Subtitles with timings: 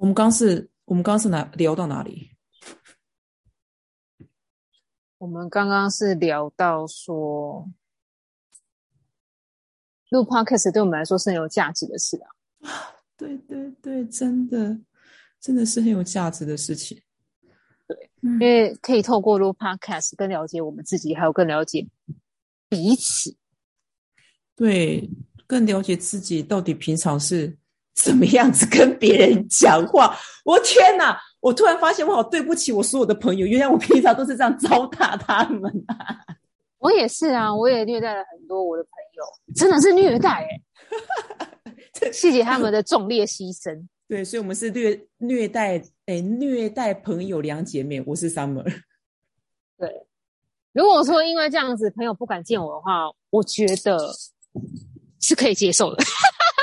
[0.00, 2.30] 我们刚是，我们刚是哪聊到哪里？
[5.18, 7.68] 我们刚刚是聊到说，
[10.08, 12.32] 录 podcast 对我们来说是很有价值的事啊。
[13.18, 14.74] 对对对，真的，
[15.38, 16.98] 真的是很有价值的事情。
[17.86, 21.86] 对，因为可以透过录 podcast 更了解我们自己，还有更了解
[22.70, 23.36] 彼此。
[24.56, 25.10] 对，
[25.46, 27.54] 更了解自己到底平常是
[27.94, 30.16] 怎么样子跟别人讲话。
[30.44, 31.18] 我天哪！
[31.40, 35.96] 我突然发现我好对不起我所有的朋友，原来我平常都是这样糟蹋他们啊！
[36.78, 39.24] 我也是啊，我也虐待了很多我的朋友，
[39.54, 40.60] 真的是虐待哎！
[42.12, 43.86] 谢谢他们的壮烈牺牲。
[44.06, 48.02] 对，所以我们是虐虐待哎虐待朋友两姐妹。
[48.06, 48.64] 我是 Summer。
[49.78, 50.06] 对，
[50.72, 53.98] 如果说因为这样子朋友不敢见我的话，我觉得
[55.20, 56.04] 是可以接受的。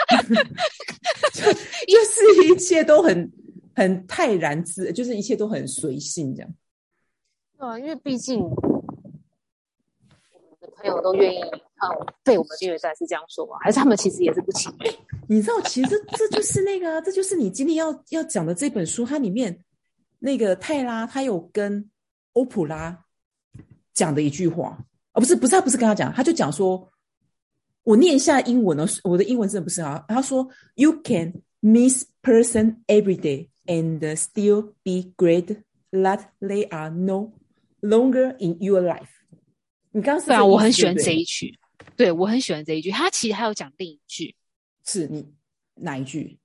[1.87, 3.31] 就是一切都很。
[3.77, 6.51] 很泰然自，就是一切都很随性这样。
[7.59, 8.57] 对啊，因为毕竟我们
[10.59, 11.39] 的朋友都愿意
[11.75, 11.87] 啊
[12.23, 13.55] 被我们虐待，是这样说吗？
[13.61, 14.91] 还是他们其实也是不情愿？
[15.29, 19.63] 你知道，其实这就是那个，这就是你今天要要讲的这本书，它里面
[20.17, 21.87] 那个泰拉，他有跟
[22.33, 23.05] 欧普拉
[23.93, 24.75] 讲的一句话
[25.11, 26.89] 啊，不是，不是，他不是跟他讲，他就讲说，
[27.87, 30.03] 我念一下英文哦，我的英文真的不是好。
[30.09, 37.31] 他说：“You can miss person every day。” And still be great that they are no
[37.81, 39.07] longer in your life。
[39.91, 41.57] 你刚刚是啊，我很喜欢这一句，
[41.95, 42.91] 对我很喜欢这一句。
[42.91, 44.35] 他其实还有讲另一句，
[44.85, 45.25] 是你
[45.75, 46.37] 哪一句？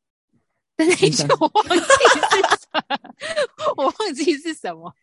[0.76, 2.68] 但那一句我忘记是，
[3.76, 4.94] 我忘记是什么。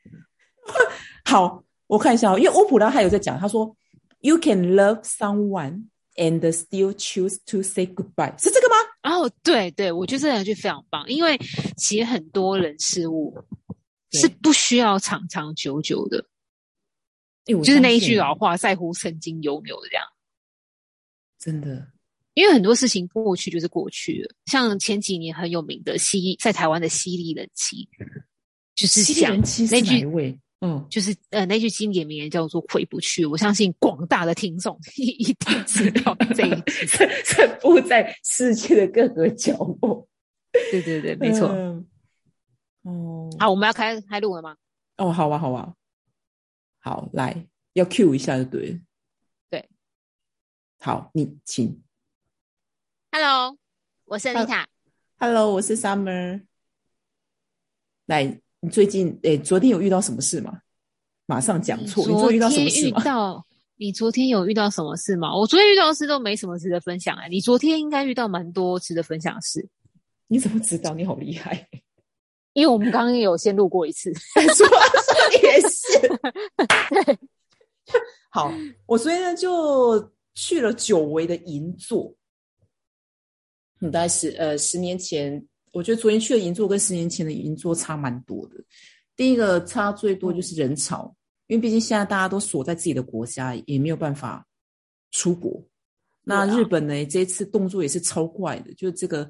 [1.25, 3.75] 好，我看一下，因为欧普拉还有在讲，他说
[4.21, 5.87] ：“You can love someone
[6.19, 8.75] and still choose to say goodbye。”是这个吗？
[9.01, 11.37] 哦，对对，我觉得这两句非常棒，因为
[11.77, 13.33] 其实很多人事物
[14.11, 16.23] 是不需要长长久久的，
[17.45, 20.05] 就是那一句老话，在乎曾经拥有的这样。
[21.39, 21.87] 真的，
[22.33, 27.87] 因为很多事情过去就是过去了，像前几年很有名的西在台湾的犀利人妻，
[28.75, 29.39] 就是讲
[29.71, 30.05] 那句。
[30.61, 33.23] 嗯，就是呃，那句经典名言叫做“回不去”。
[33.25, 36.85] 我相信广大的听众一定知道 这一句，
[37.23, 40.05] 散布在世界的各个角落。
[40.51, 41.47] 对对对，没错。
[42.81, 44.57] 哦，好，我们要开开录了吗？
[44.97, 45.73] 哦，好啊，好啊，
[46.79, 48.81] 好，来，要 Q 一下就对。
[49.49, 49.69] 对，
[50.79, 51.81] 好，你请。
[53.11, 53.57] Hello，
[54.03, 54.65] 我是 Lita。
[55.19, 56.45] Hello，我是 Summer。
[58.07, 58.41] 来。
[58.61, 60.59] 你最近诶，昨天有遇到什么事吗？
[61.25, 62.05] 马上讲错。
[62.07, 63.43] 你昨天遇到什么事吗？
[63.77, 65.33] 你昨天有遇到什么事吗？
[65.35, 67.27] 我昨天遇到的事都没什么值得分享啊。
[67.27, 69.65] 你昨天应该遇到蛮多值得分享的事。
[70.27, 70.93] 你怎么知道？
[70.93, 71.67] 你好厉害！
[72.53, 74.67] 因为我们刚刚有先录过一次， 说
[75.43, 76.09] 也是。
[77.05, 77.17] 对，
[78.29, 78.51] 好，
[78.87, 82.13] 我昨天呢就去了久违的银座。
[83.81, 85.45] 大概是呃十年前。
[85.71, 88.55] 我觉得昨天去的银座跟十年前的银座差蛮多的。
[89.15, 91.13] 第一个差最多就是人潮，
[91.47, 94.45] 因为毕竟现在大家都锁在自己的国家，也没有办法
[95.11, 95.61] 出国。
[96.23, 99.29] 那日本呢，这次动作也是超怪的，就是这个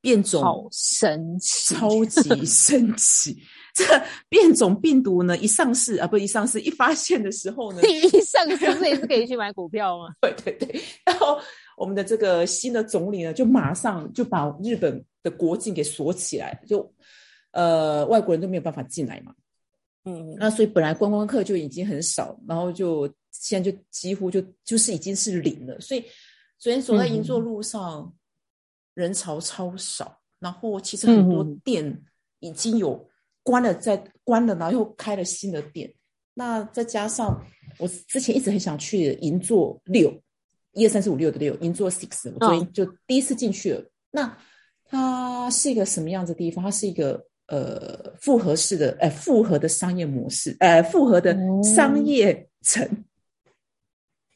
[0.00, 3.36] 变种神奇，超级 神奇。
[3.74, 3.84] 这
[4.28, 10.14] 变种病毒呢，一上市啊，不一上市，一发现的时候呢， 一上市所以是可以去买股票吗？
[10.22, 11.38] 对对对，然后。
[11.78, 16.94] 我们的这个新的总理呢，就马上就把日本的国境给锁起来，就
[17.50, 19.34] 呃外国人都没有办法进来嘛。
[20.04, 25.80] 嗯，那所以本来观光客就已经很少，然后就现在就几乎就就是已经是零了。
[25.80, 26.04] 所以
[26.58, 28.14] 昨天走在银座路上，
[28.94, 32.04] 人潮超少，然后其实很多店
[32.38, 33.08] 已经有
[33.42, 35.92] 关了，在关了，然后又开了新的店。
[36.34, 37.44] 那再加上
[37.78, 40.22] 我之前一直很想去银座六。
[40.78, 43.82] 一二三四五六的六，银座 six，我昨天就第一次进去了。
[44.10, 44.38] 那
[44.88, 46.64] 它是一个什么样子的地方？
[46.64, 53.04] 它是一个呃复合式的，呃复合的商业模式，呃复合的商业城。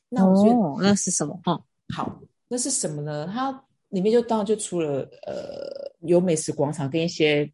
[0.08, 1.40] 那我觉得那是什么？
[1.46, 1.62] 嗯，
[1.94, 3.30] 好，那是什么呢？
[3.32, 7.50] 它里面就当然就除了呃有美食广场跟一些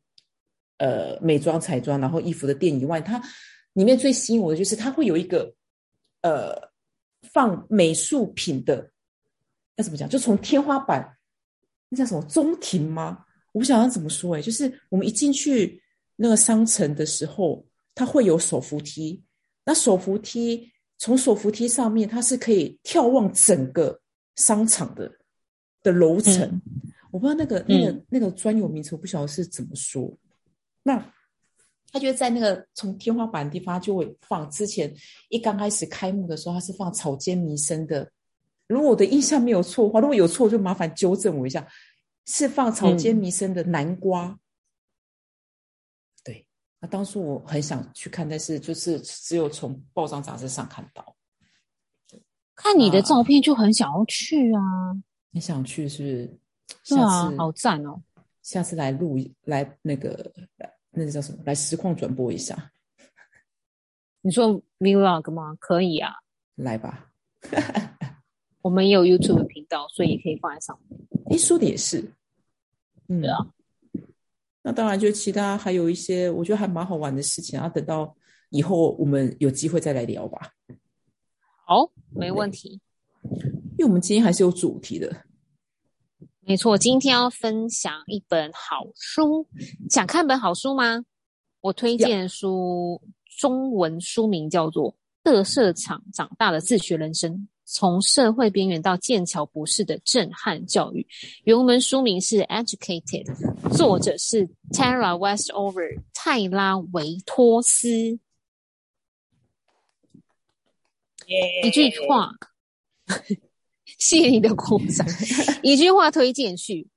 [0.79, 3.23] 呃美妆彩妆然后衣服的店以外，它
[3.73, 5.53] 里面最吸引我的就是它会有一个
[6.23, 6.67] 呃。
[7.33, 8.89] 放美术品的，
[9.75, 10.09] 要怎么讲？
[10.09, 11.19] 就从天花板，
[11.89, 13.25] 那叫什么中庭吗？
[13.53, 14.37] 我不晓得怎么说。
[14.37, 15.83] 哎，就是我们一进去
[16.17, 19.23] 那个商城的时候，它会有手扶梯。
[19.65, 23.99] 那手扶梯从手扶梯上面，它是可以眺望整个
[24.35, 25.11] 商场的
[25.83, 26.61] 的楼层。
[27.11, 30.13] 我不知道那个那个那个专有名词，我不晓得是怎么说。
[30.83, 31.13] 那
[31.93, 34.51] 他就在那个从天花板的地方就会放。
[34.51, 34.95] 之前
[35.31, 38.11] 一刚开始开幕的时候，他是放草间弥生的。
[38.69, 41.67] 如果我的印象没有错的话，如果有错就麻烦纠正我一下。
[42.29, 44.37] 是放草间弥生的南瓜。
[46.25, 46.45] 对，
[46.81, 51.15] 那当初我很想去看，但是就是只有从报章杂志上看到。
[52.57, 54.61] 看你的照片就很想要去啊！
[55.31, 56.97] 你想去是不是？
[56.97, 58.03] 对啊，好赞哦！
[58.43, 60.33] 下次来录来那个
[60.91, 61.39] 那个叫什么？
[61.45, 62.73] 来实况转播一下。
[64.21, 65.55] 你说 vlog 吗？
[65.61, 66.13] 可以啊，
[66.57, 67.09] 来吧。
[68.67, 71.01] 我们也有 YouTube 频道，所以也可以放在上面。
[71.31, 72.01] 哎，说的也是。
[73.07, 73.39] 嗯，对啊。
[74.61, 77.69] 那当然，就其他还有一些我觉得还蛮好玩的事情啊。
[77.69, 78.13] 等到
[78.51, 80.51] 以后我们有机会再来聊吧。
[81.65, 82.81] 好，没问题。
[83.79, 85.15] 因为我们今天还是有主题的。
[86.41, 89.47] 没错，今天要分享一本好书。
[89.89, 91.05] 想看本好书吗？
[91.61, 93.01] 我推荐书，
[93.39, 94.91] 中文书名叫做
[95.23, 97.33] 《乐色场长大的自学人生》，
[97.67, 101.07] 从社会边缘到剑桥博士的震撼教育。
[101.45, 103.25] 原文书名是《Educated》，
[103.77, 108.19] 作者是 Tara Westover 泰拉维托斯。
[111.65, 112.31] 一句话。
[113.99, 115.07] 谢谢你的鼓掌。
[115.63, 116.89] 一句话推荐去：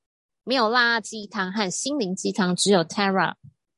[0.44, 3.36] 没有垃圾汤和心灵鸡汤，只有 Tara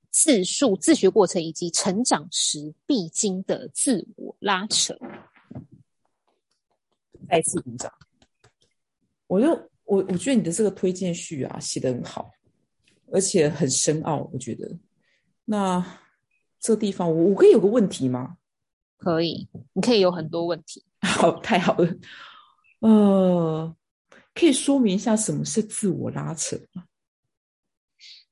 [0.10, 4.98] 自述自学过程以及成长时必经的自我拉扯。
[7.31, 7.89] 再次鼓掌。
[9.28, 9.48] 我就
[9.86, 12.30] 我我觉得你的这个推荐序啊写的很好，
[13.13, 14.30] 而且很深奥。
[14.33, 14.69] 我觉得
[15.45, 15.81] 那
[16.60, 18.36] 这个地方我我可以有个问题吗？
[18.98, 20.83] 可以，你可以有很多问题。
[21.01, 21.95] 好，太好了。
[22.80, 23.74] 呃，
[24.36, 26.84] 可以说明一下什么是自我拉扯吗？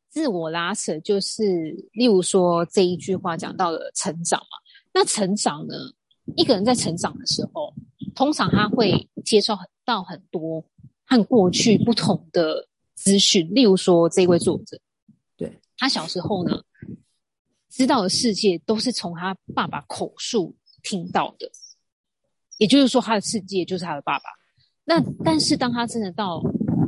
[0.09, 1.43] 自我拉扯就是，
[1.93, 4.57] 例如说这一句话讲到了成长嘛。
[4.91, 5.73] 那成长呢，
[6.35, 7.68] 一个人在成长的时候，
[8.19, 10.61] 通常他会接受到很多
[11.05, 13.49] 和过去不同的资讯。
[13.55, 14.77] 例如说，这位作者，
[15.37, 16.61] 对他小时候呢，
[17.69, 21.49] 知道的世界都是从他爸爸口述听到的，
[22.57, 24.25] 也就是说，他的世界就是他的爸爸。
[24.83, 26.43] 那但是当他真的到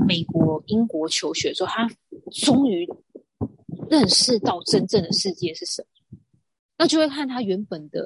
[0.05, 1.89] 美国、英国求学之后，他
[2.29, 2.85] 终于
[3.89, 6.19] 认识到真正的世界是什么，
[6.77, 8.05] 那就会看他原本的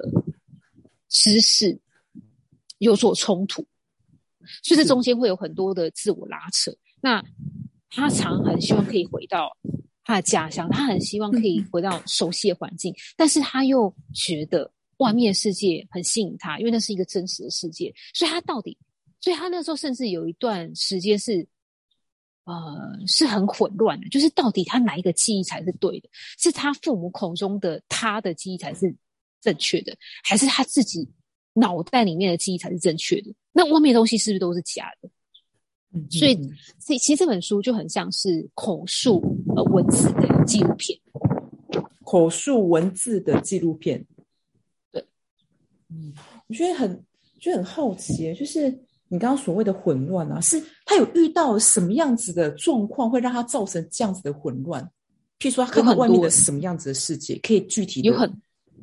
[1.10, 1.80] 知识
[2.78, 3.66] 有所冲突，
[4.64, 6.72] 所以这中间会有很多的自我拉扯。
[7.02, 7.24] 那
[7.90, 9.56] 他常很希望可以回到
[10.04, 18.78] 他的家乡，他很希望可以回到熟悉的环境，但是他又觉得外面的世界很吸引他，因为那是一个真实的世界，所以他到底。
[19.22, 21.48] 所以他那时候甚至有一段时间是，
[22.44, 22.54] 呃，
[23.08, 26.08] 是很混乱的，就是到底他哪一个记忆才是对的？
[26.38, 28.96] 是他父母口中的他的记忆才是
[29.42, 31.10] 正确的，还是他自己
[31.56, 33.34] 脑袋里面的记忆才是正确的？
[33.52, 35.10] 那外面的东西是不是都是假的？
[36.12, 36.36] 所以，
[36.80, 39.24] 这其实这本书就很像是口述
[39.56, 41.00] 呃文字的纪录片，
[42.04, 44.06] 口述文字的纪录片。
[44.92, 45.04] 对，
[45.90, 46.14] 嗯，
[46.48, 47.04] 我觉得很，
[47.40, 48.78] 就很好奇，就是。
[49.08, 54.84] 你刚刚所谓的混乱啊，是他有遇到什么样子的状况，会让他造成这样子的混乱？
[55.38, 58.28] 譬如说，他看到外面的什么样子的世界，可以具体有很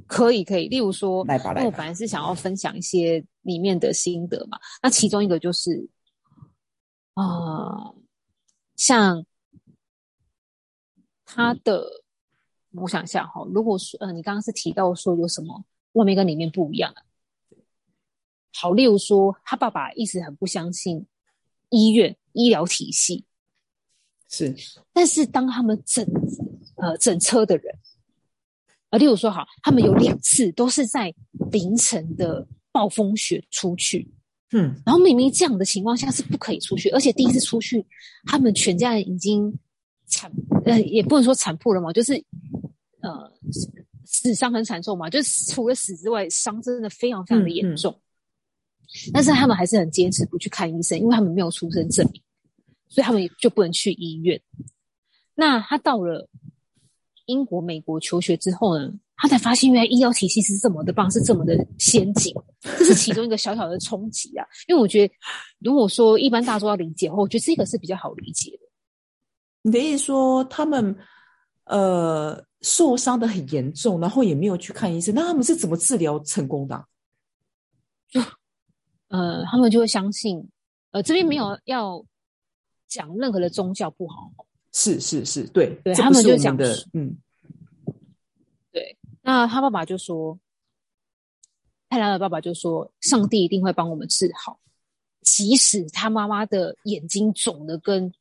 [0.06, 1.66] 可以可以，例如说，来吧来吧。
[1.66, 5.88] 我本来是想要分享一些里面的心得嘛，那其中一个就是
[7.14, 7.94] 啊，
[8.76, 9.24] 像
[11.24, 11.84] 他的，
[12.72, 17.02] 我想一下哈，如果说呃，你刚刚是提到说有什么外面跟里面不一样啊？
[18.54, 21.06] 好，例如说，他爸爸一直很不相信
[21.70, 23.24] 医院医疗体系，
[24.28, 24.54] 是。
[24.92, 26.06] 但是当他们整
[26.76, 27.78] 呃整车的人，
[28.92, 31.12] 呃，例如说，好，他们有两次都是在
[31.50, 34.06] 凌晨的暴风雪出去，
[34.52, 37.84] 嗯，然后明明这样的情况下是不可以出去，而且第一次出去，
[38.26, 39.50] 他们全家人已经
[40.04, 40.30] 惨，
[40.66, 42.22] 呃，也不能说惨破了嘛，就是
[43.00, 43.32] 呃
[44.04, 47.98] 死伤很惨重嘛，就是除了死之外，伤真的非常非常的严重。
[49.10, 52.22] 但是他们还是很坚持不去看医生，因为他们没有出生证明，
[52.90, 54.38] 所以他们就不能去医院。
[55.34, 56.28] 那他到了
[57.26, 62.34] 英国、美国求学之后呢，他才发现原来医疗体系是这么的棒，是这么的先进。
[62.78, 64.46] 这是其中一个小小的冲击啊！
[64.68, 65.14] 因为我觉得，
[65.58, 68.58] 如果说一般大众要理解的话，我觉得这个是比较好理解的。
[69.62, 70.96] 你的意思说，他们
[71.64, 76.84] 呃受伤的很严重，然后也没有去看医生，那他们是怎么治疗成功的？
[78.10, 78.20] 就
[79.08, 80.48] 呃，他们就会相信，
[80.90, 82.04] 呃，这边没有要
[82.88, 84.30] 讲任何的宗教不好。
[84.72, 87.16] 是是是，对对，他们就讲的，嗯，
[88.72, 88.96] 对。
[89.22, 90.38] 那他爸爸就说，
[91.88, 94.58] 泰拉的爸爸就说，上帝一定会帮我们治好，
[95.20, 98.12] 即使他妈妈的眼睛肿的跟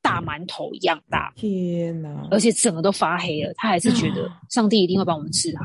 [0.00, 2.26] 大馒头一样大，天哪！
[2.30, 5.64] 而且整个都发黑了，他还是觉得 上帝一定会帮我们治好。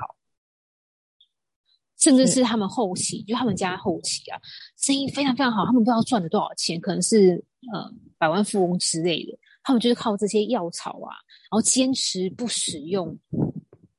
[1.97, 4.37] 甚至是他们后期，就他们家后期啊，
[4.75, 9.39] 生意非常非常好，他们不知道赚了多少钱，可能是呃百万富翁之类的。
[9.63, 11.15] 他们就是靠这些药草啊，
[11.49, 13.17] 然后坚持不使用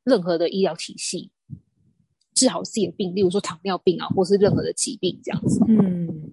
[0.04, 1.30] 任何的医疗体系，
[2.34, 5.58] 治好自己的病，例如说糖尿病啊，或是任何的疾病这样子。
[5.66, 6.32] 嗯，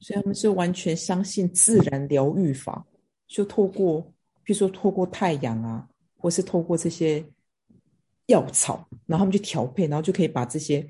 [0.00, 2.86] 所以他们是完全相信自然疗愈法，
[3.26, 4.00] 就透过，
[4.42, 7.24] 比如说透过太阳啊，或是透过这些。
[8.28, 10.80] 药草，然后他们去调配，然后就可以把这些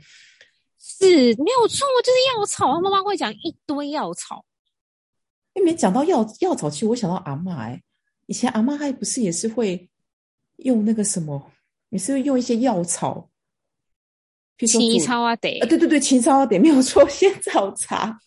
[0.79, 1.05] 是
[1.35, 2.73] 没有错，就是药草。
[2.73, 4.45] 他妈妈会讲一堆药草，
[5.55, 7.83] 因为讲到药药草，其实我想到阿妈哎，
[8.27, 9.89] 以前阿妈还不是也是会
[10.57, 11.51] 用那个什么，
[11.89, 13.29] 也是会用一些药草，
[14.57, 18.21] 比如说青草啊得啊，对对对，青草啊得没有错，仙草茶，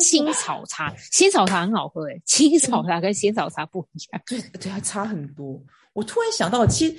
[0.00, 5.62] 青草茶，仙草茶很好喝哎，青草茶跟仙草茶不一样，对对，还差很多。
[5.92, 6.96] 我突然想到，其实。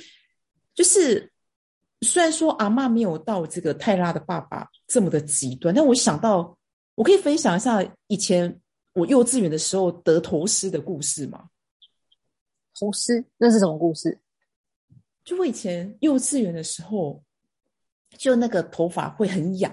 [0.76, 1.32] 就是
[2.02, 6.54] 虽然说阿妈没有到这个泰拉的爸爸这么的极端，但我想到
[6.96, 8.60] 我可以分享一下以前
[8.96, 11.50] 我幼稚园的时候得头虱的故事嘛。
[12.74, 14.18] 头虱那是什么故事？
[15.24, 17.22] 就我以前幼稚园的时候，
[18.18, 19.72] 就那个头发会很痒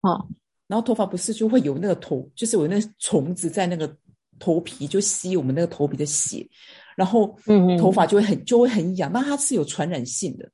[0.00, 0.26] 啊，
[0.66, 3.96] 然后头发不是就会有那个头，就是有那虫子在那个
[4.38, 6.48] 头皮就吸我们那个头皮的血。
[6.96, 10.50] 然后，嗯，头发就会很就会很痒，那它是有传染性的。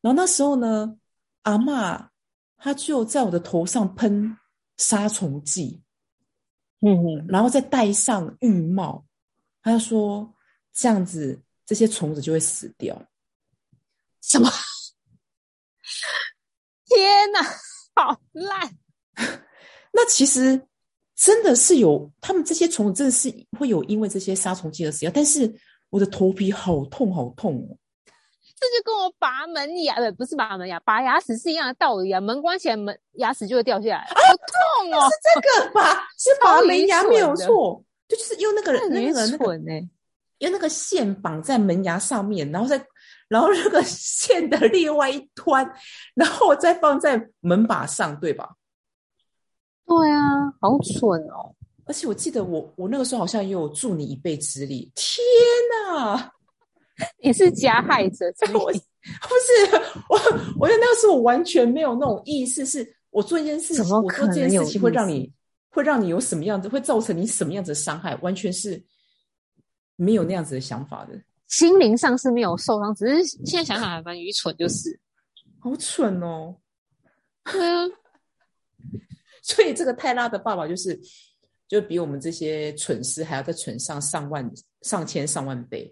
[0.00, 0.96] 然后那时候呢，
[1.42, 2.10] 阿妈
[2.56, 4.36] 她就在我的头上喷
[4.76, 5.80] 杀虫剂，
[6.84, 9.04] 嗯哼，然后再戴上浴帽，
[9.62, 10.34] 他就说
[10.72, 13.00] 这样子这些虫子就会死掉。
[14.20, 14.50] 什么？
[16.84, 17.42] 天哪，
[17.94, 18.76] 好烂！
[19.92, 20.60] 那其实
[21.14, 25.52] 真的是有，他们这些虫子真的是会有因为这些杀虫剂而死掉，但是。
[25.92, 27.76] 我的头皮好痛，好痛哦！
[28.62, 32.20] 这就跟我拔门牙，不不是拔门牙，拔牙齿是一样的道理啊。
[32.20, 35.08] 门关起来，门牙齿就会掉下来，好痛哦！
[35.10, 39.58] 是这个拔， 是拔门牙没有错，就是用那个那个那个
[40.38, 42.80] 用那个线绑在门牙上面，然后再
[43.28, 45.68] 然后那个线的另外一端，
[46.14, 48.56] 然后再放在门把上，对吧？
[49.86, 51.54] 对啊，好蠢哦！
[51.84, 55.24] 而且我记得我我那个时候好像也有助你一臂之力，天
[55.96, 56.32] 哪！
[57.22, 59.76] 你是加害者，我 不是
[60.08, 60.16] 我，
[60.58, 65.32] 我觉得那个时候我完全没有那种意识，是我做一件事情，我做这件事情会让你
[65.70, 68.82] 会让你有什么样子，会造成你什么样子的伤害，完全是
[69.96, 71.20] 没有那样子的想法的。
[71.48, 74.98] 心灵上是没有受伤，只是现在想想还蛮愚蠢，就是
[75.58, 76.56] 好蠢哦。
[77.44, 77.84] 对啊，
[79.42, 81.00] 所以这个泰拉的爸爸就是。
[81.68, 84.46] 就比我们这些蠢事还要再蠢上上万、
[84.82, 85.90] 上千、上万倍。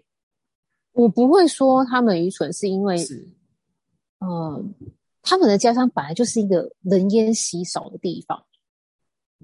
[0.93, 2.97] 我不会说他们愚蠢，是因为，
[4.19, 4.73] 嗯，
[5.21, 8.45] 他们的家乡本来就是一个人烟稀少的地方。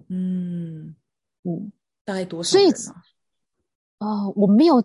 [0.08, 0.96] 嗯
[1.44, 1.72] 嗯，
[2.06, 2.52] 大概多少？
[2.52, 2.72] 所以，
[4.00, 4.84] 哦，我没有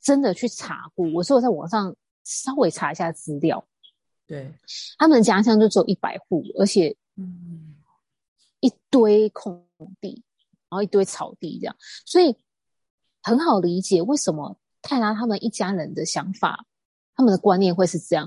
[0.00, 3.66] 真的去查过，我是我在网上稍微查一下资料。
[4.26, 4.52] 对，
[4.98, 7.76] 他们的家乡就只有一百户，而且，嗯，
[8.60, 9.66] 一堆空
[10.00, 10.22] 地。
[10.70, 11.74] 然后一堆草地这样，
[12.04, 12.36] 所以
[13.22, 14.54] 很好理解为什么
[14.88, 16.64] 泰拉他们一家人的想法，
[17.14, 18.26] 他们的观念会是这样，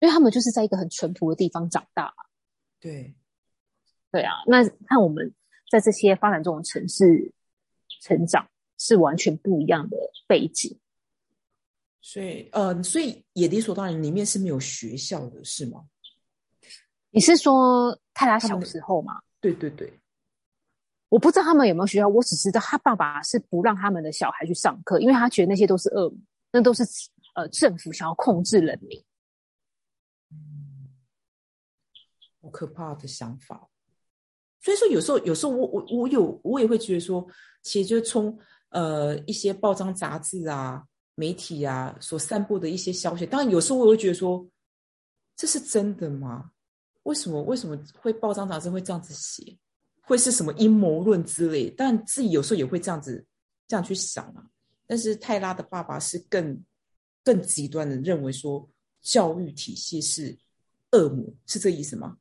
[0.00, 2.12] 因为他们就是在一个很淳朴的地方长大。
[2.78, 3.14] 对，
[4.10, 5.32] 对啊，那看我们
[5.70, 7.32] 在这些发展中的城市
[8.02, 10.78] 成长，是完全不一样的背景。
[12.02, 15.86] 所以，呃，所以也理所当然，里面是没有学校的是吗？
[17.10, 19.22] 你是说泰拉小时候吗？
[19.40, 19.90] 对对对。
[21.12, 26.10] 我不知道他们有没有学校，我只知道他爸爸是不让他们的小孩去上课，因为他觉得那些都是恶，
[26.50, 26.82] 那都是
[27.34, 28.98] 呃政府想要控制人民。
[30.30, 30.88] 嗯，
[32.40, 33.68] 好可怕的想法。
[34.62, 37.26] 所以说，有时候，有时候我我我有我也会觉得说，
[37.60, 38.38] 其实就从
[38.70, 40.82] 呃一些报章杂志啊、
[41.14, 44.48] 媒体啊所散布的一些消息，当然有时候我会觉得说，
[45.36, 46.52] 这是真的吗？
[47.02, 49.58] 为什么为什么会报章杂志会这样子写？
[50.12, 51.70] 会是什么阴谋论之类？
[51.70, 53.24] 但自己有时候也会这样子
[53.66, 54.44] 这样去想啊。
[54.86, 56.62] 但是泰拉的爸爸是更
[57.24, 58.68] 更极端的，认为说
[59.00, 60.36] 教育体系是
[60.90, 62.18] 恶魔，是这意思吗？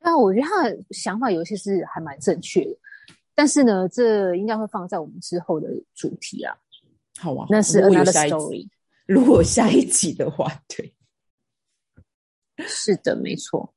[0.00, 2.78] 那我觉得他的想法有些是还蛮正确的，
[3.34, 6.54] 但是呢，这应该会放在我们之后的主题啊。
[7.16, 8.68] 好啊，那是 another story。
[9.06, 10.94] 如果下一集的话，对，
[12.66, 13.72] 是的，没错。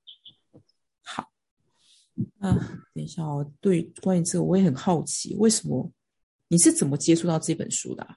[2.40, 3.50] 好，啊，等一下哦。
[3.60, 5.92] 对，关于这个我也很好奇，为什么
[6.48, 8.08] 你是怎么接触到这本书的？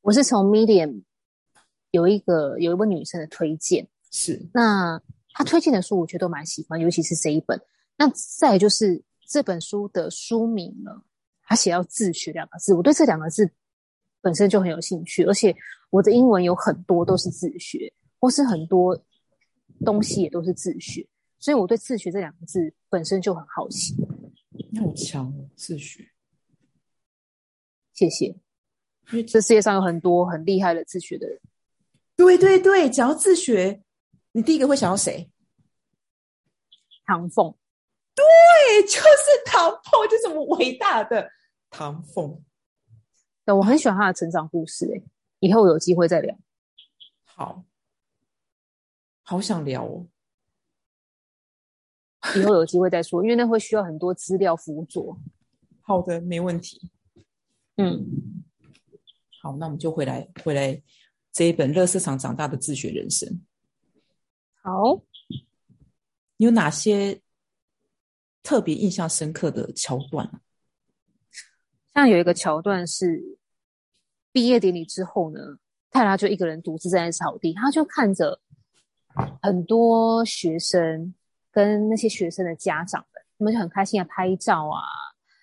[0.00, 1.02] 我是从 Medium
[1.90, 5.00] 有一个有一位女生的推荐，是那
[5.32, 7.60] 她推荐的书，我觉得都蛮喜欢，尤其是这一本。
[7.96, 11.02] 那再就是这本书的书名呢，
[11.44, 13.48] 它写到自学两个字，我对这两个字
[14.20, 15.54] 本身就很有兴趣，而且
[15.90, 18.98] 我的英文有很多都是自学，或是很多
[19.84, 21.06] 东西也都是自学，
[21.38, 23.96] 所以我对自学这两个字本身就很好奇。
[24.50, 26.10] 你好强哦，自学，
[27.94, 31.40] 谢谢，因为这世界上有很多很厉害的自学的人。
[32.14, 33.82] 对对对，讲到自学，
[34.32, 35.30] 你第一个会想到谁？
[37.06, 37.56] 唐凤。
[38.14, 41.30] 对，就是唐凤，就是我们伟大的
[41.70, 42.44] 唐凤。
[43.46, 44.84] 对，我很喜欢他的成长故事。
[44.94, 45.02] 哎，
[45.40, 46.36] 以后有机会再聊。
[47.24, 47.64] 好，
[49.22, 50.06] 好想聊哦。
[52.36, 55.18] 以后有机会再说，因为那会需要很多资料辅佐。
[55.80, 56.90] 好的，没问题。
[57.76, 58.06] 嗯，
[59.40, 60.82] 好，那我们就回来回来
[61.32, 63.28] 这一本《乐色场长大的自学人生》。
[64.62, 65.02] 好，
[66.36, 67.20] 有哪些？
[68.44, 70.28] 特别印象深刻的桥段，
[71.94, 73.38] 像有一个桥段是
[74.32, 75.38] 毕业典礼之后呢，
[75.92, 78.40] 泰拉就一个人独自站在草地，他就看着
[79.40, 81.14] 很多学生
[81.52, 84.82] 跟那些学生的家长们，他们就很开心啊拍照啊、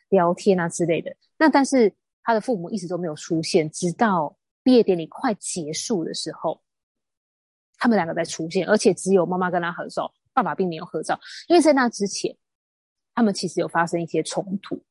[0.10, 1.16] 聊天啊之类的。
[1.38, 6.62] 那但是他的父母一直都没有出现，直到毕业典礼快结束的时候，
[7.78, 12.36] 他们两个才出现，而且只有妈妈跟他合照，爸爸并没有合照，因为在那之前。
[13.16, 14.82] 他们其实有发生一些冲突，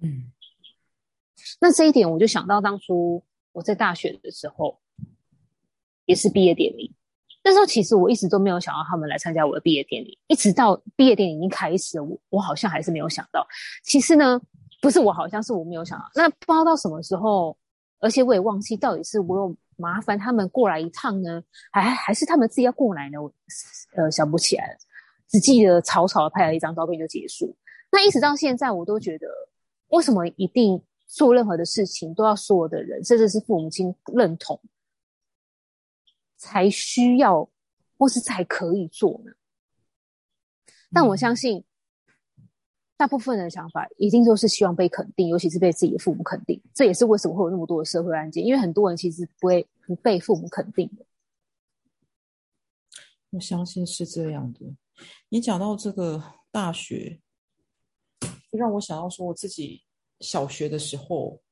[0.00, 0.32] 嗯，
[1.60, 4.80] 那这一点我就想到当初我在大学的时候，
[6.06, 6.94] 也是毕业典礼，
[7.46, 13.46] 那时候其实我一直都没有想到他们来参加我的毕业典礼，一直到毕业典礼已经开始了，我我好像还是没有想到。
[13.84, 14.40] 其实呢，
[14.82, 17.56] 不是我好像是我没有想到，那不知道到什么时候，
[18.00, 23.22] 而且我也忘记到底是我有麻烦他们过来一趟呢，还还是他们自己要过来呢？
[23.22, 23.32] 我
[23.94, 24.78] 呃想不起来了。
[25.28, 27.56] 只记得草草的拍了一张照片就结束。
[27.92, 29.28] 那一直到现在，我都觉得，
[29.90, 34.60] 为什么一定做任何的事情都要所有的人，甚至是父母亲认同，
[36.36, 37.48] 才需要
[37.98, 39.32] 或是才可以做呢？
[40.92, 41.64] 但我相信，
[42.96, 46.62] 大部分人的想法一定都是希望被肯定，尤其是被自己的父母肯定。
[46.72, 51.04] 这也是为什么会有那么多的社会案件，因为很多人其实不会不被父母肯定的。
[53.30, 54.60] 我相信是这样的。
[55.28, 57.20] 你讲到这个大学，
[58.20, 59.82] 就让我想到说，我自己
[60.20, 61.42] 小学的时候，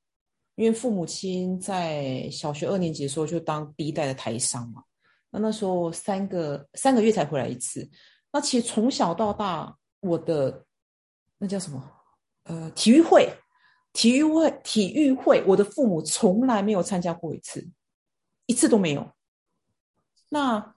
[0.57, 4.83] 因为父母亲在小学二年级的时候就当第一代的台商嘛，
[5.31, 7.89] 那那时候三个三个月才回来一次。
[8.33, 10.65] 那其实从小到大，我的
[11.39, 11.91] 那叫什么？
[12.45, 13.33] 呃，体育会，
[13.93, 17.67] 体育会，体育会，我的父母从来没有参加过一次，
[18.47, 19.11] 一次都没有。
[20.29, 20.73] 那。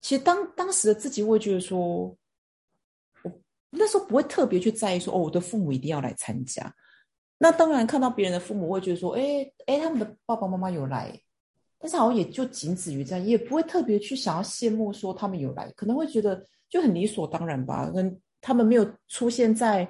[0.00, 2.16] 其实当当时的自己会觉得说，
[3.24, 3.32] 我
[3.70, 6.72] 那时候不会特别去在意说，哦，我的父母一定要来参加。
[7.38, 11.18] 那当然看到别人的父母会觉得说，哎哎，他们的爸爸妈妈有来，
[11.78, 17.88] 但是好像也就仅止于这样，也不会特别去想要羡慕说他们有来，可能会觉得就很理所当然吧。
[17.90, 19.88] 跟他们没有出现在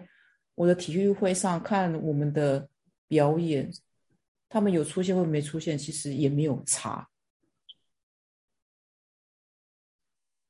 [0.55, 2.69] 我的体育会上看我们的
[3.07, 3.71] 表演，
[4.49, 7.09] 他们有出现或没出现，其实也没有差。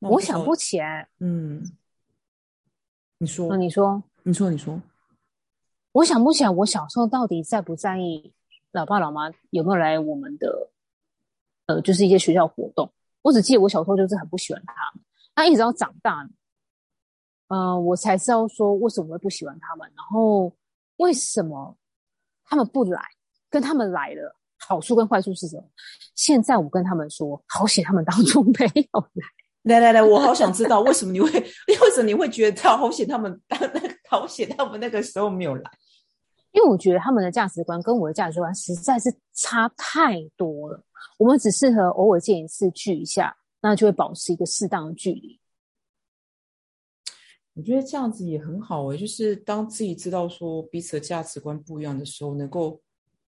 [0.00, 1.08] 我想不起来。
[1.18, 1.76] 嗯，
[3.18, 4.80] 你说，你说，你说，你说，
[5.92, 8.33] 我想不起来，我小时候到底在不在意
[8.72, 10.70] 老爸老妈有没有来我们的，
[11.66, 12.92] 呃，就是一些学校活动。
[13.22, 15.05] 我只记得我小时候就是很不喜欢他们。
[15.35, 16.29] 他一直到长大，
[17.48, 20.53] 嗯，我才知道说为什么会不喜欢他们，然后
[20.96, 21.77] 为什么
[22.44, 23.03] 他们不来，
[23.48, 25.64] 跟他们来了好处跟坏处是什么？
[26.14, 29.27] 现在我跟他们说，好险他们当初没有来。
[29.62, 31.31] 来来来，我好想知道 为什么你会，
[31.83, 35.71] 为什么你会觉得好险他们当那个好险他们那个时候没有来？
[36.53, 40.83] 因为我觉得他们的价值观跟我的价值观实在是差太多了。
[41.18, 45.38] 我们只适合偶尔见一次聚一下，那就会保持一个适当的距离。
[47.55, 52.81] 我觉得这样子也很好诶，就是当自己知道说彼此的价值观不一样的时候，能够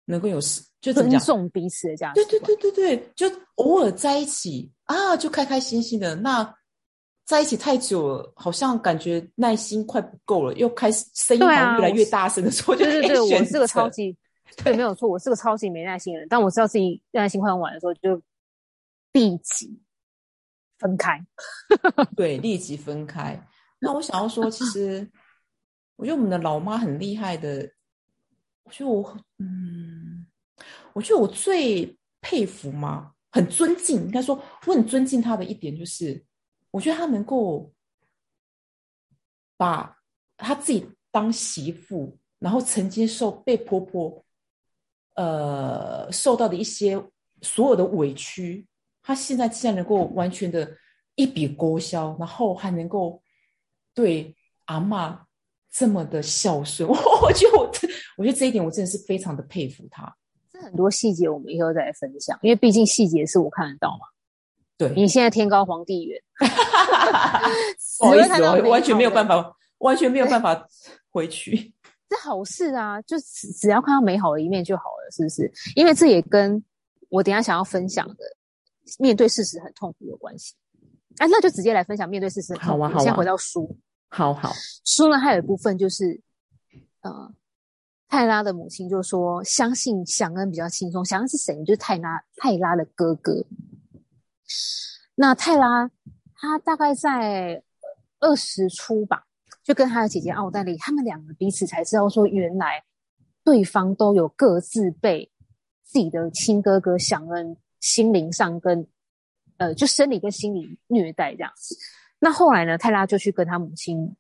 [0.05, 0.39] 能够有
[0.81, 2.41] 就尊重彼此的价值观。
[2.41, 4.71] 对对对对对，就偶尔在一起。
[4.85, 6.15] 啊，就开开心心的。
[6.15, 6.45] 那
[7.27, 14.17] 在一起太久了，好像感觉耐心快不够了，又开始声音越来越大声的时候，就对对对，我是个超级
[14.63, 16.29] 对，没有错，我是个超级没耐心的人。
[16.31, 18.23] 但我知道自己耐心快用完的时候，就
[19.13, 19.79] 立即
[20.79, 21.21] 分开。
[22.17, 23.39] 对，立即分开。
[23.81, 25.11] 那我想要说，其实
[25.97, 27.69] 我觉得我们的老妈很厉害的。
[28.63, 30.27] 我觉得我嗯，
[30.93, 33.13] 我觉得我最佩服吗？
[33.31, 36.25] 很尊敬，应该说我很尊敬她的一点就是，
[36.77, 37.73] 我觉得她能够
[39.57, 39.97] 把
[40.37, 44.25] 她自己当媳妇，然后曾经受被婆婆
[45.15, 47.03] 呃受到的一些
[47.41, 48.67] 所有的委屈，
[49.03, 50.77] 她现在竟然能够完全的
[51.15, 53.23] 一笔勾销，然后还能够
[53.95, 54.37] 对
[54.67, 55.23] 阿妈。
[55.69, 57.71] 这么的孝顺， 我觉得我，
[58.17, 60.11] 我觉得这一点我真的是非常的佩服他。
[60.51, 64.07] 这很多细节我们以后再来分享，因为毕竟细节是我看得到嘛。
[64.79, 66.23] 对，你现在天高皇帝远，
[67.99, 70.67] 不好意思，我完全没有办法，完全没有办法
[71.11, 71.73] 回去。
[72.09, 75.51] 这好事啊，就只只要看到美好的一面就好了，是不是？
[75.75, 76.63] 因为这也跟
[77.09, 78.17] 我等下想要分享的
[78.99, 80.55] 面对事实很痛苦有关系。
[81.19, 82.55] 哎，那就直接来分享面对事实。
[82.59, 83.03] 好啊，好啊。
[83.03, 83.77] 先回到书。
[84.09, 84.53] 好好
[84.85, 86.21] 书呢，还有一部分就是，
[87.01, 87.33] 呃，
[88.09, 91.05] 泰拉的母亲就说相信祥恩比较轻松。
[91.05, 91.57] 祥恩是谁？
[91.65, 93.45] 就是泰拉泰拉的哥哥。
[95.15, 95.91] 那泰拉
[96.35, 97.63] 他大概在
[98.21, 99.25] 二十出吧，
[99.63, 102.83] 就跟他的姐姐奥黛丽，他们两个彼此才知道说，原来
[103.45, 105.31] 对方都有各自被
[105.83, 108.87] 自己的亲哥哥祥恩心灵上跟
[109.59, 111.75] 呃，就生理跟心理虐待这样子。
[112.19, 112.77] 那后来呢？
[112.77, 114.15] 泰拉就去跟他母亲，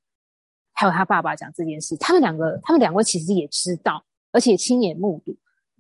[0.72, 1.96] 还有他爸爸讲这件事。
[1.98, 5.36] 他们两个，他们两位其实也知道，而且亲眼目睹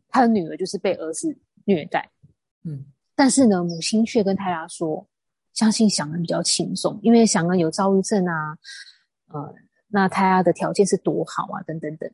[0.08, 2.10] 他的女儿就是被儿子虐待。
[2.64, 2.84] 嗯，
[3.16, 5.04] 但是呢，母亲却跟泰拉说，
[5.54, 8.56] 相信祥恩比较轻松，因为祥恩有躁郁症啊，
[9.26, 9.54] 呃，
[9.88, 12.08] 那泰拉的条件是多好啊，等等等。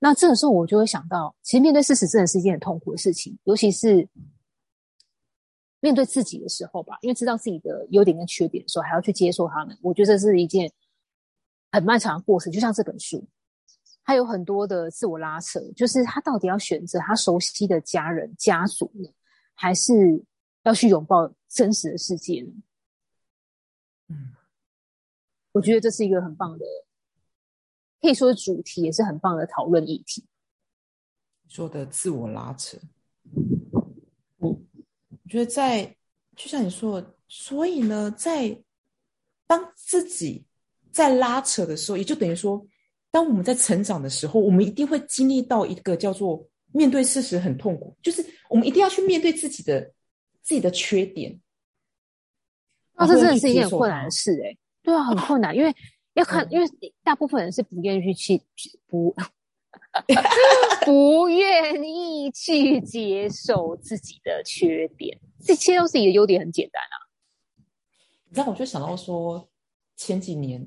[0.00, 4.08] 那这个时候我就会想到，其实面对事实真的是一件很痛苦的事情，尤其是。
[5.78, 10.72] 面对自己的时候吧，因为知道自己的优点跟缺点的时候，还要去接受他们，我觉得这是一件
[11.70, 12.50] 很漫长的过程。
[12.50, 13.24] 就像这本书，
[14.02, 18.90] 它有很多的自我拉扯，就是他到底要选择他熟悉的家人、家族，
[19.56, 19.92] 还是
[20.62, 22.52] 要去拥抱真实的世界呢？
[24.08, 24.34] 嗯，
[25.50, 26.64] 我觉得这是一个很棒的，
[28.00, 30.24] 可以说主题，也是很棒的讨论议题。
[31.48, 32.78] 说的自我拉扯。
[34.38, 34.56] 我
[35.28, 35.96] 觉得在，
[36.36, 38.62] 就像你说，所以呢，在
[39.46, 40.44] 当自己
[40.92, 42.64] 在拉扯的时候，也就等于说，
[43.10, 49.92] 当我们在成长的时候，我们一定会经历到一个叫做面对事实很痛苦，就是我们一定要去面对自己的
[50.42, 51.40] 自己的缺点。
[52.94, 55.74] 啊，这真的是一件很困难的事，哎，对啊，很困难，因为
[56.14, 56.66] 要看，因为
[57.02, 59.14] 大部分人是不愿意去去不。
[60.84, 66.96] 不愿意去接受自己的缺点，这切都是一个优点，很简单啊。
[68.28, 69.48] 你知道，我就想到说，
[69.96, 70.66] 前几年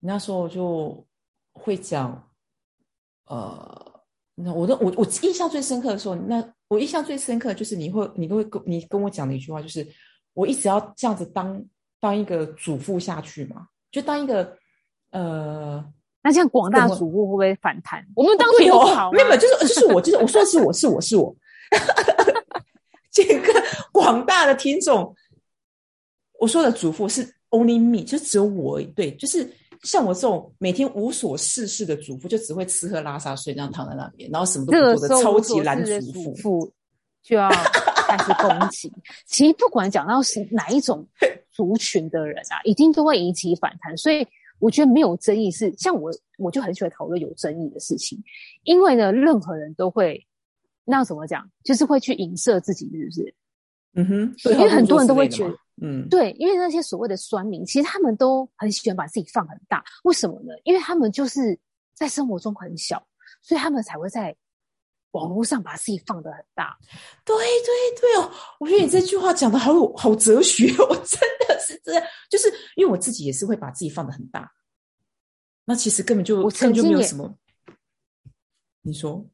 [0.00, 1.06] 那时候就
[1.52, 2.30] 会讲，
[3.24, 3.89] 呃，
[4.44, 9.86] 那我的我我印象最深刻的时候，那我印象最深刻就是你会你都会跟你跟我讲的一句话，就是
[10.34, 11.62] 我一直要这样子当
[12.00, 14.56] 当一个主妇下去嘛，就当一个
[15.10, 15.84] 呃。
[16.22, 18.06] 那像广大主妇会不会反弹？
[18.14, 21.34] 我们当初有好，没有，就是就是我，就是我说的是我是我是我，
[23.10, 23.54] 这个
[23.90, 25.16] 广大的听众，
[26.38, 29.50] 我说的主妇是 only me，就只有我，对，就是
[29.82, 36.72] 像我这种每天无所事事的主妇，就只会吃喝拉撒睡，这样躺在那边，然后什么都不做的超级懒主妇，
[37.22, 38.92] 就要开始攻击。
[39.26, 41.06] 其实不管讲到是哪一种
[41.50, 44.26] 族群的人啊，一定都会引起反弹，所以。
[44.60, 48.22] 我觉得没有争议是像我，我就很喜欢讨论有争议的事情，
[48.64, 50.22] 因为呢，任何人都会
[50.84, 53.34] 那怎么讲，就是会去影射自己，是不是？
[53.94, 60.54] 嗯哼，因为很多人都会觉得，嗯，对，因为那些所谓的酸民，其实他们都很喜欢把自己放很大，为什么呢？
[60.64, 61.58] 因为他们就是
[61.94, 63.06] 在生活中很小，
[63.42, 64.36] 所以他们才会在。
[65.12, 66.78] 网络上把自己放得很大，
[67.24, 68.30] 对对对哦！
[68.60, 72.04] 我觉得你这句话讲的好有好哲学我， 真的是这样。
[72.30, 74.48] 就是因为我自己也是会把自己放得很大，
[75.64, 77.36] 那其实根本就根本就没有什么。
[78.82, 79.28] 你说，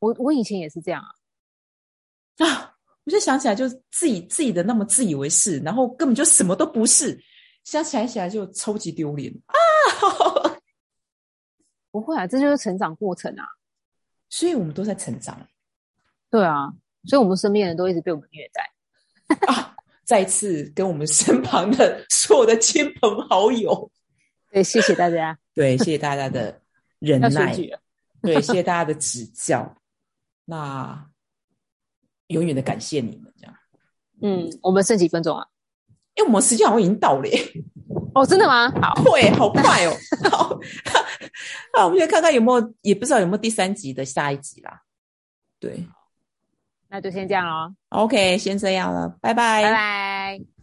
[0.00, 2.44] 我我以前也是这样啊！
[2.44, 2.73] 啊，
[3.04, 7.18] 我就想起来，就自己自己的那么自以为是，然后根本就什么都不是，
[7.64, 9.54] 想起来起来就超级丢脸啊！
[11.90, 13.44] 不会啊，这就是成长过程啊。
[14.30, 15.46] 所以我们都在成长，
[16.30, 16.72] 对啊，
[17.04, 18.72] 所以我们身边人都一直被我们虐待
[19.46, 19.76] 啊！
[20.02, 23.90] 再次跟我们身旁的所有的亲朋好友，
[24.50, 26.60] 对，谢谢大家， 对，谢谢大家的
[26.98, 27.54] 忍耐，
[28.22, 29.76] 对，谢谢大家的指教，
[30.44, 31.08] 那
[32.28, 33.54] 永远的感谢你们，这样。
[34.22, 35.46] 嗯，我们剩几分钟啊？
[36.14, 37.38] 因为我们时间好像已经到了耶。
[38.14, 38.70] 哦，真的吗？
[38.80, 39.92] 好，会，好快哦。
[40.30, 40.58] 好，
[41.74, 44.82] 那我们先看看有没有，也不知道有没有第三集的下一集啦。
[45.58, 45.84] 对，
[46.88, 47.74] 那就先这样喽。
[47.88, 50.53] OK，先这样了，拜拜，拜拜。